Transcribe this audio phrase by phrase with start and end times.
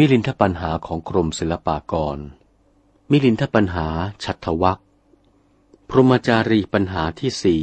[0.00, 2.18] มิลินทปัญหาของกรมศิลปากร
[3.10, 3.88] มิลินทปัญหา
[4.24, 4.80] ฉัตวัก
[5.88, 7.62] พรหมจารีปัญหาที่สี่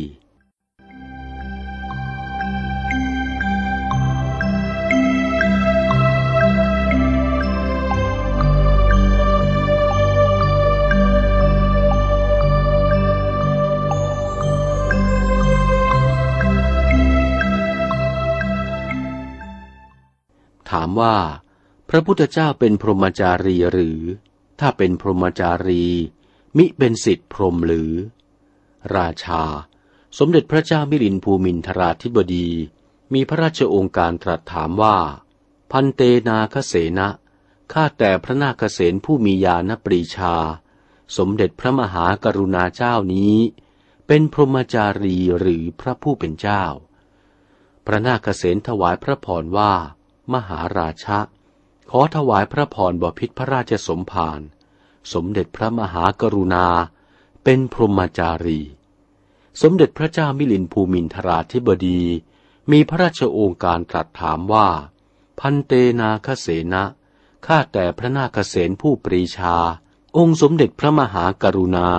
[20.70, 21.16] ถามว่า
[21.90, 24.02] พระพุทธเจ้าเป็นพรหมจารีหรือ
[24.60, 25.86] ถ้าเป็นพรหมจารี
[26.58, 27.92] มิเป็นสิทธิพรหมหรือ
[28.96, 29.44] ราชา
[30.18, 32.50] สมเด็จพระเจ้ามิลินภูมินทราธิบดี
[33.14, 34.98] มีพระราชองค์การตรัสถามว่า
[35.72, 37.08] พันเตนาคเสนะ
[37.74, 40.36] ข้าแต่พระนาคเสนผู้มีญาณปรีชา
[41.18, 43.36] สมเด็จพระมหากรุณาเจ้านี้
[44.08, 46.64] เป็นพรหมจารีหรือพระผู้เป็นเจ้า
[47.86, 49.74] พระนาคเสนถวายพระพรว่า
[50.34, 51.20] มหาราชะ
[51.90, 54.42] ขอถวายพระพรบพิษพระราชสมภาร
[55.14, 56.68] สมเด็จพระมหากรุณา
[57.44, 58.62] เป็นพรหมจารี
[59.62, 62.02] สมเด็จพระเจ้ามิลินภูมินทราธิบดี
[62.72, 64.68] มีพระราชโอการตรัสถามว่า
[65.40, 66.84] พันเตนาคเสนะ
[67.46, 69.56] ข้าแต่พระนาคเสนผู้ปรีชา
[70.18, 71.90] องค์สมเด็จพระมหากรุณา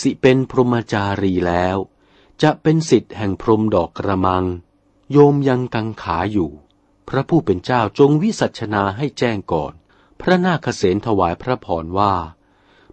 [0.00, 1.76] สิเป็นพรหมจารีแล้ว
[2.42, 4.44] จะเป็นสิทธิ์แห่งพรหมดอกกระมัง
[5.12, 6.50] โยมยังกังขาอยู่
[7.08, 9.72] พระผู้เป็นเจ้าจงวิสัชนาให้แจ้งก่อน
[10.20, 12.14] พระนาคเสนถวายพระพรว่า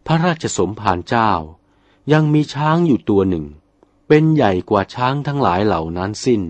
[0.05, 1.31] พระราชสมภารเจ้า
[2.13, 3.45] ยังมีช้างอยู่ตัวหนึ่ง
[4.07, 6.41] เป็นใหญ่กว่าช้างทั้งหลายเหล่านั้นสิ้น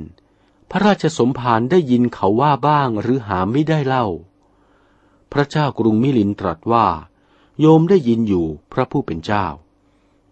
[0.72, 4.06] พระราชสมภารได้ยินเขาว่าบ้างหรือหาไม่ได้เล่า
[5.32, 6.88] พระเจ้ากรุงมิลินตรัสว่า
[7.60, 9.46] โยมได้ยินอยู่พระผู้เป็นเจ้า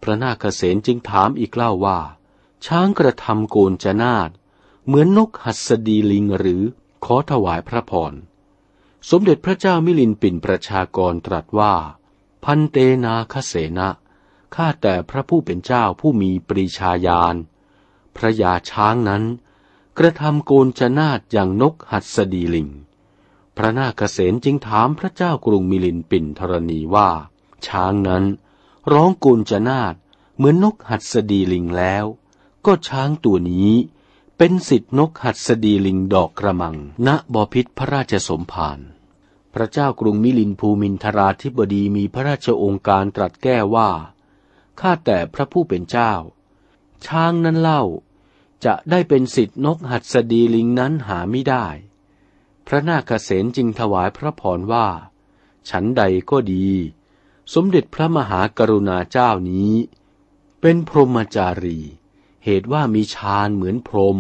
[0.02, 2.00] พระนาคเษนจึงถามอีกเล่าว่า
[2.66, 4.30] ช้างกระทำโกนจนาด
[4.86, 6.64] เหมือนนกหัสดีลิงหรือ
[7.04, 8.14] ขอถวายพระพร
[9.10, 11.74] สมเด็จพระเจ้ามิลินปินประชากรตรัสว่า
[12.44, 13.90] พันเตนาคเสนะ
[14.56, 17.36] ข้าแต่พระผู้เป็นเจ้าผู้มีปรีชาญาณ
[18.16, 19.24] พระยาช้างนั้น
[19.98, 22.70] กระทำโกนจนาดอย่างนกหัดสดีลิง
[23.58, 27.10] พระนาคเษนจึงถามพระเจ้ากรุงมิลินปินธรณีว่า
[27.68, 28.24] ช้างนั้น
[28.92, 29.94] ร้องโกนจนาด
[30.36, 32.06] เหมือนนกหัดสดีลิงแล้ว
[32.66, 33.72] ก็ช้างตัวนี้
[34.46, 36.76] เป็นสิทธินกหัดสดีลิงดอกกระมัง
[37.08, 38.80] ณบอพิษพระราชสมภาร
[39.54, 43.90] พระเจ้ากรุงมิลินภูมินทราธิบดีมีพระราชองค์การตรัสแก้ว่า
[44.80, 46.14] ข้าแต่พระผู้เป็นเจ้า
[47.06, 47.84] ช้างนั้นเล่า
[48.66, 51.66] จะได้เป็นสิทธินกหัดสดีลิงนั้นหาไม่ได้
[52.68, 54.88] พระนาคเษนจึงถวายพระพรว่า
[55.70, 56.70] ฉันใดก็ดี
[57.54, 59.74] สมเด็จพระมหากรุณาเจ้านี้
[60.62, 61.80] เป็นพรหมจารี
[62.44, 64.18] เหตุว่ามีฌานเหมือนพรม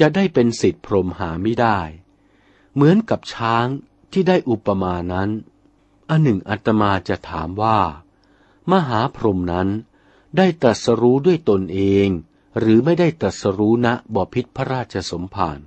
[0.00, 1.78] จะได้เป็นสิทธิพรมหาไม่ได้
[2.74, 3.66] เหมือนกับช้าง
[4.12, 5.30] ที่ได้อุปมานั้น
[6.08, 7.78] อันหนึ่งอัตมาจะถามว่า
[8.72, 9.68] มหาพรหมนั้น
[10.36, 12.08] ได้ตรัสรู้ด้วยตนเอง
[12.58, 15.58] หรือไม่ได้ตรัสรู้ณบพิษพระราชสมภาร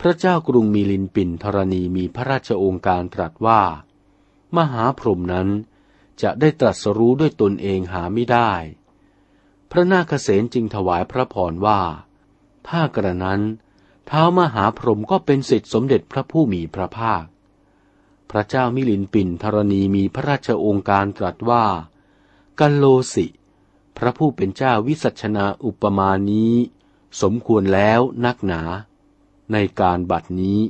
[0.00, 3.62] พระเจ้ากรุงมีลินปินธรณีมีพระราชองค์การตรัสว่า
[4.56, 5.48] มหาพรหมนั้น
[6.22, 8.52] จะได้ตรัสรู้ด้วยตนเองหาไม่ได้
[9.74, 11.80] พระนาคเษนจึงถวายพระพรว่า
[12.68, 13.42] ถ้ากระนั้น
[14.06, 17.24] เท้ามหาพรหมก็เป็นสิทธิสมเด็จพระผู้มีพระภาค
[18.30, 21.64] พระเจ้ามิลินปินธรณีมีพระราชโองการตรัสว่า
[22.60, 22.84] กัลโล
[23.14, 23.26] สิ
[23.96, 26.54] พระผู้เป็นเจ้าวิสัชนาอุปมานี้
[27.22, 28.62] สมควรแล้วนักหนา
[29.52, 30.60] ในการบัดนี้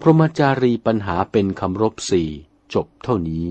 [0.00, 2.28] พรหมจารีปัญหาเป็นคำรบสี่
[2.74, 3.46] จบเท่านี้